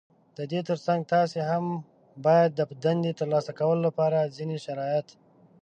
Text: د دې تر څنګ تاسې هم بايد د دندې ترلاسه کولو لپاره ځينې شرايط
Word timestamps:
د 0.37 0.39
دې 0.51 0.61
تر 0.69 0.77
څنګ 0.85 1.01
تاسې 1.13 1.39
هم 1.49 1.65
بايد 2.25 2.51
د 2.55 2.61
دندې 2.83 3.11
ترلاسه 3.19 3.51
کولو 3.59 3.81
لپاره 3.87 4.31
ځينې 4.35 4.57
شرايط 4.65 5.07